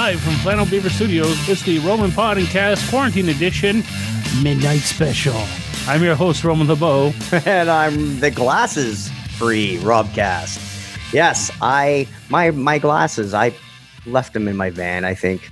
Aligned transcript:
Live 0.00 0.20
from 0.22 0.32
Flannel 0.36 0.64
Beaver 0.64 0.88
Studios, 0.88 1.46
it's 1.46 1.62
the 1.62 1.78
Roman 1.80 2.10
Pod 2.10 2.38
and 2.38 2.46
Cast 2.46 2.88
Quarantine 2.88 3.28
Edition 3.28 3.82
Midnight 4.42 4.78
Special. 4.80 5.36
I'm 5.86 6.02
your 6.02 6.14
host, 6.14 6.42
Roman 6.42 6.66
LeBeau. 6.68 7.12
and 7.44 7.68
I'm 7.68 8.18
the 8.18 8.30
glasses 8.30 9.10
free 9.36 9.76
Robcast. 9.82 11.12
Yes, 11.12 11.50
I 11.60 12.08
my 12.30 12.50
my 12.50 12.78
glasses. 12.78 13.34
I 13.34 13.52
left 14.06 14.32
them 14.32 14.48
in 14.48 14.56
my 14.56 14.70
van. 14.70 15.04
I 15.04 15.14
think. 15.14 15.50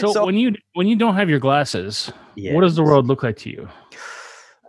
So, 0.00 0.12
So- 0.14 0.24
when 0.24 0.36
you 0.36 0.54
when 0.72 0.86
you 0.86 0.96
don't 0.96 1.16
have 1.16 1.28
your 1.28 1.40
glasses, 1.40 2.10
Yeah. 2.34 2.54
what 2.54 2.62
does 2.62 2.76
the 2.76 2.82
world 2.82 3.06
look 3.06 3.22
like 3.22 3.36
to 3.40 3.50
you? 3.50 3.68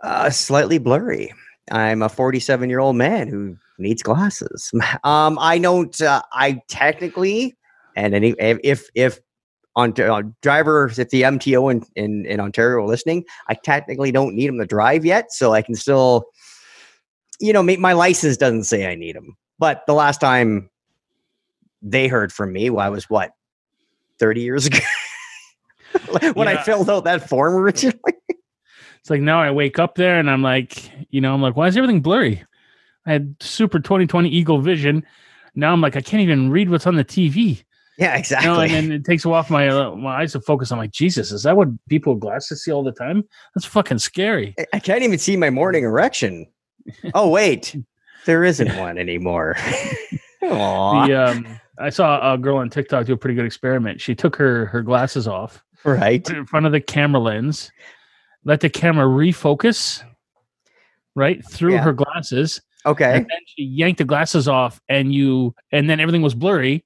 Uh, 0.02 0.28
slightly 0.28 0.76
blurry. 0.76 1.32
I'm 1.70 2.02
a 2.02 2.10
47 2.10 2.68
year 2.68 2.78
old 2.80 2.96
man 2.96 3.28
who 3.28 3.56
needs 3.78 4.02
glasses. 4.02 4.70
Um, 5.02 5.38
I 5.40 5.58
don't. 5.58 5.98
Uh, 5.98 6.20
I 6.34 6.60
technically, 6.68 7.56
and 7.96 8.14
any 8.14 8.34
if 8.38 8.88
if 8.94 9.18
on 9.74 9.92
uh, 10.00 10.22
drivers 10.40 10.98
if 10.98 11.10
the 11.10 11.22
MTO 11.22 11.70
in, 11.72 11.84
in 11.96 12.26
in 12.26 12.40
Ontario 12.40 12.84
are 12.84 12.86
listening, 12.86 13.24
I 13.48 13.54
technically 13.54 14.12
don't 14.12 14.34
need 14.34 14.48
them 14.48 14.58
to 14.58 14.66
drive 14.66 15.04
yet, 15.04 15.32
so 15.32 15.52
I 15.52 15.62
can 15.62 15.74
still, 15.74 16.26
you 17.40 17.52
know, 17.52 17.62
make 17.62 17.80
my 17.80 17.94
license 17.94 18.36
doesn't 18.36 18.64
say 18.64 18.90
I 18.90 18.94
need 18.94 19.16
them. 19.16 19.36
But 19.58 19.82
the 19.86 19.94
last 19.94 20.20
time 20.20 20.70
they 21.82 22.06
heard 22.06 22.32
from 22.32 22.52
me, 22.52 22.70
well, 22.70 22.84
I 22.84 22.90
was 22.90 23.10
what 23.10 23.32
30 24.18 24.40
years 24.42 24.66
ago. 24.66 24.78
when 26.34 26.48
I 26.48 26.62
filled 26.62 26.90
out 26.90 27.04
that 27.04 27.28
form 27.28 27.54
originally. 27.54 27.98
It's 29.00 29.10
like 29.10 29.20
now 29.20 29.40
I 29.40 29.52
wake 29.52 29.78
up 29.78 29.94
there 29.94 30.18
and 30.18 30.28
I'm 30.28 30.42
like, 30.42 30.90
you 31.10 31.20
know, 31.20 31.32
I'm 31.32 31.40
like, 31.40 31.54
why 31.54 31.68
is 31.68 31.76
everything 31.76 32.00
blurry? 32.00 32.42
I 33.06 33.12
had 33.12 33.36
super 33.38 33.78
2020 33.78 34.28
Eagle 34.28 34.60
Vision. 34.60 35.06
Now 35.54 35.72
I'm 35.72 35.80
like, 35.80 35.94
I 35.94 36.00
can't 36.00 36.22
even 36.22 36.50
read 36.50 36.70
what's 36.70 36.88
on 36.88 36.96
the 36.96 37.04
TV. 37.04 37.62
Yeah, 37.98 38.12
You 38.12 38.18
exactly. 38.18 38.48
know, 38.50 38.60
and 38.60 38.72
then 38.72 38.92
it 38.92 39.04
takes 39.04 39.24
off 39.24 39.48
my 39.50 39.68
uh, 39.68 39.94
my 39.96 40.20
eyes 40.20 40.32
to 40.32 40.40
focus. 40.40 40.70
I'm 40.70 40.78
like, 40.78 40.90
Jesus, 40.92 41.32
is 41.32 41.42
that 41.44 41.56
what 41.56 41.68
people 41.88 42.12
with 42.14 42.20
glasses 42.20 42.62
see 42.62 42.70
all 42.70 42.82
the 42.84 42.92
time? 42.92 43.24
That's 43.54 43.64
fucking 43.64 43.98
scary. 43.98 44.54
I- 44.74 44.78
can't 44.80 45.02
even 45.02 45.18
see 45.18 45.36
my 45.36 45.50
morning 45.50 45.84
erection. 45.84 46.46
Oh 47.14 47.28
wait, 47.30 47.74
there 48.26 48.44
isn't 48.44 48.76
one 48.76 48.96
anymore. 48.98 49.56
The 50.40 50.48
um, 51.28 51.46
I 51.80 51.90
saw 51.90 52.32
a 52.34 52.38
girl 52.38 52.58
on 52.58 52.70
TikTok 52.70 53.06
do 53.06 53.14
a 53.14 53.16
pretty 53.16 53.34
good 53.34 53.46
experiment. 53.46 54.00
She 54.00 54.14
took 54.14 54.36
her 54.36 54.66
her 54.66 54.80
glasses 54.82 55.26
off, 55.26 55.64
right. 55.82 56.28
in 56.30 56.46
front 56.46 56.66
of 56.66 56.72
the 56.72 56.80
camera 56.80 57.20
lens, 57.20 57.72
let 58.44 58.60
the 58.60 58.70
camera 58.70 59.06
refocus 59.06 60.04
right 61.16 61.44
through 61.50 61.72
Yeah. 61.74 61.82
her 61.82 61.92
glasses, 61.92 62.60
Okay. 62.84 63.16
and 63.16 63.24
then 63.24 63.38
she 63.46 63.64
yanked 63.64 63.98
the 63.98 64.04
glasses 64.04 64.46
off, 64.46 64.80
and 64.88 65.12
you 65.12 65.54
and 65.72 65.90
then 65.90 65.98
everything 65.98 66.22
was 66.22 66.34
blurry. 66.34 66.84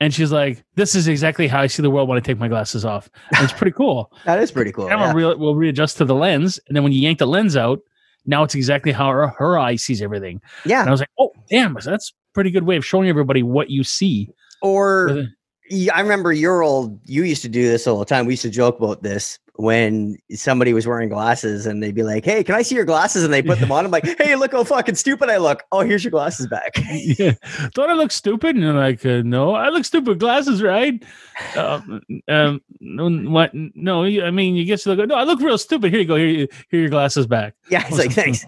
And 0.00 0.14
she's 0.14 0.32
like, 0.32 0.64
"This 0.76 0.94
is 0.94 1.08
exactly 1.08 1.46
how 1.46 1.60
I 1.60 1.66
see 1.66 1.82
the 1.82 1.90
world 1.90 2.08
when 2.08 2.16
I 2.16 2.20
take 2.20 2.38
my 2.38 2.48
glasses 2.48 2.84
off." 2.84 3.10
And 3.34 3.44
it's 3.44 3.52
pretty 3.52 3.72
cool. 3.72 4.12
That 4.24 4.40
is 4.40 4.50
pretty 4.50 4.72
cool. 4.72 4.88
camera 4.88 5.08
yeah. 5.08 5.28
re- 5.28 5.34
will 5.34 5.54
readjust 5.54 5.98
to 5.98 6.04
the 6.04 6.14
lens, 6.14 6.58
and 6.66 6.76
then 6.76 6.82
when 6.82 6.92
you 6.92 7.00
yank 7.00 7.18
the 7.18 7.26
lens 7.26 7.56
out, 7.56 7.80
now 8.26 8.42
it's 8.42 8.54
exactly 8.54 8.92
how 8.92 9.10
her, 9.10 9.28
her 9.28 9.58
eye 9.58 9.76
sees 9.76 10.00
everything. 10.00 10.40
Yeah. 10.64 10.80
And. 10.80 10.88
I 10.88 10.92
was 10.92 11.00
like, 11.00 11.10
"Oh, 11.18 11.32
damn! 11.50 11.74
That's 11.74 12.10
a 12.10 12.34
pretty 12.34 12.50
good 12.50 12.64
way 12.64 12.76
of 12.76 12.84
showing 12.84 13.08
everybody 13.08 13.42
what 13.42 13.70
you 13.70 13.84
see." 13.84 14.30
Or 14.62 15.26
yeah, 15.70 15.94
I 15.94 16.00
remember 16.00 16.32
your 16.32 16.62
old. 16.62 16.98
You 17.04 17.24
used 17.24 17.42
to 17.42 17.48
do 17.48 17.68
this 17.68 17.86
all 17.86 17.98
the 17.98 18.04
time. 18.04 18.26
We 18.26 18.32
used 18.32 18.42
to 18.42 18.50
joke 18.50 18.78
about 18.78 19.02
this 19.02 19.38
when 19.60 20.16
somebody 20.30 20.72
was 20.72 20.86
wearing 20.86 21.08
glasses, 21.08 21.66
and 21.66 21.82
they'd 21.82 21.94
be 21.94 22.02
like, 22.02 22.24
"Hey, 22.24 22.42
can 22.42 22.54
I 22.54 22.62
see 22.62 22.74
your 22.74 22.84
glasses?" 22.84 23.24
And 23.24 23.32
they 23.32 23.42
put 23.42 23.60
them 23.60 23.72
on. 23.72 23.84
I'm 23.84 23.90
like, 23.90 24.04
"Hey, 24.18 24.36
look 24.36 24.52
how 24.52 24.64
fucking 24.64 24.94
stupid 24.94 25.28
I 25.28 25.36
look." 25.36 25.62
Oh, 25.72 25.80
here's 25.80 26.04
your 26.04 26.10
glasses 26.10 26.46
back. 26.46 26.76
yeah. 26.90 27.34
Don't 27.74 27.90
I 27.90 27.94
look 27.94 28.10
stupid? 28.10 28.56
And 28.56 28.64
you're 28.64 28.72
like, 28.72 29.04
uh, 29.04 29.22
no, 29.24 29.54
I 29.54 29.68
look 29.68 29.84
stupid. 29.84 30.08
with 30.08 30.18
Glasses, 30.18 30.62
right? 30.62 31.02
Um, 31.56 32.00
um, 32.28 32.60
no, 32.80 33.10
what? 33.30 33.50
No, 33.54 34.04
I 34.04 34.30
mean, 34.30 34.54
you 34.54 34.64
get 34.64 34.80
to 34.80 34.94
look. 34.94 35.08
No, 35.08 35.14
I 35.14 35.24
look 35.24 35.40
real 35.40 35.58
stupid. 35.58 35.90
Here 35.92 36.00
you 36.00 36.06
go. 36.06 36.16
Here, 36.16 36.26
you, 36.26 36.48
here 36.70 36.78
are 36.78 36.82
your 36.82 36.90
glasses 36.90 37.26
back. 37.26 37.54
yeah, 37.70 37.84
it's 37.86 37.98
like 37.98 38.12
thanks, 38.12 38.44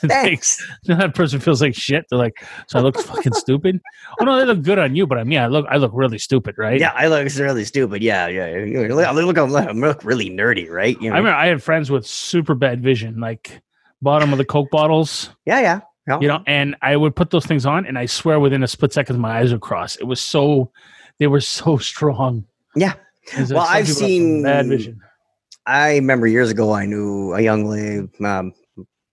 thanks. 0.00 0.66
Now 0.86 0.98
that 0.98 1.14
person 1.14 1.40
feels 1.40 1.62
like 1.62 1.74
shit. 1.74 2.04
They're 2.10 2.18
like, 2.18 2.44
so 2.66 2.78
I 2.78 2.82
look 2.82 2.98
fucking 2.98 3.34
stupid. 3.34 3.80
Oh 4.20 4.24
no, 4.24 4.38
they 4.38 4.44
look 4.44 4.62
good 4.62 4.78
on 4.78 4.94
you, 4.94 5.06
but 5.06 5.18
I 5.18 5.24
mean, 5.24 5.38
I 5.38 5.46
look, 5.46 5.66
I 5.68 5.76
look 5.76 5.92
really 5.94 6.18
stupid, 6.18 6.56
right? 6.58 6.78
Yeah, 6.78 6.92
I 6.94 7.06
look 7.06 7.32
really 7.34 7.64
stupid. 7.64 8.02
Yeah, 8.02 8.28
yeah. 8.28 8.56
yeah. 8.56 8.80
Look, 8.80 9.16
look, 9.16 9.26
look, 9.26 9.38
I 9.38 9.72
look 9.72 10.04
really 10.14 10.30
nerdy, 10.30 10.70
right? 10.70 11.00
You 11.00 11.12
I 11.12 11.16
remember 11.16 11.36
I 11.36 11.46
had 11.46 11.62
friends 11.62 11.90
with 11.90 12.06
super 12.06 12.54
bad 12.54 12.82
vision, 12.82 13.20
like 13.20 13.60
bottom 14.00 14.32
of 14.32 14.38
the 14.38 14.44
Coke 14.44 14.70
bottles, 14.70 15.30
yeah, 15.44 15.60
yeah. 15.60 15.80
you 16.20 16.28
know, 16.28 16.42
and 16.46 16.76
I 16.82 16.96
would 16.96 17.16
put 17.16 17.30
those 17.30 17.46
things 17.46 17.66
on, 17.66 17.86
and 17.86 17.98
I 17.98 18.06
swear 18.06 18.38
within 18.38 18.62
a 18.62 18.68
split 18.68 18.92
second, 18.92 19.18
my 19.18 19.38
eyes 19.38 19.52
would 19.52 19.60
cross. 19.60 19.96
It 19.96 20.04
was 20.04 20.20
so, 20.20 20.70
they 21.18 21.26
were 21.26 21.40
so 21.40 21.78
strong. 21.78 22.44
Yeah. 22.76 22.94
Well, 23.50 23.60
I've 23.60 23.88
seen 23.88 24.42
bad 24.42 24.66
vision. 24.66 25.00
I 25.66 25.94
remember 25.94 26.26
years 26.26 26.50
ago, 26.50 26.74
I 26.74 26.84
knew 26.84 27.32
a 27.32 27.40
young 27.40 27.64
lady, 27.64 28.06
um, 28.22 28.52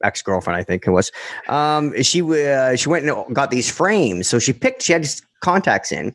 ex 0.04 0.22
girlfriend, 0.22 0.58
I 0.58 0.64
think 0.64 0.86
it 0.86 0.92
was. 0.92 1.12
Um, 1.48 2.02
she 2.02 2.22
uh, 2.22 2.76
she 2.76 2.90
went 2.90 3.08
and 3.08 3.36
got 3.36 3.52
these 3.52 3.72
frames. 3.72 4.28
So 4.28 4.38
she 4.38 4.52
picked, 4.52 4.82
she 4.82 4.92
had 4.92 5.08
contacts 5.40 5.94
in, 5.94 6.14